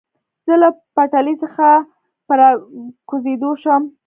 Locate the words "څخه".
1.43-1.65